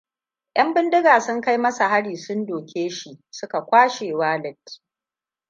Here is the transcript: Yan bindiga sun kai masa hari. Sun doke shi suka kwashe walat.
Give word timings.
Yan 0.57 0.73
bindiga 0.73 1.19
sun 1.21 1.41
kai 1.41 1.57
masa 1.57 1.87
hari. 1.89 2.15
Sun 2.15 2.45
doke 2.45 2.89
shi 2.89 3.19
suka 3.31 3.59
kwashe 3.65 4.13
walat. 4.19 4.63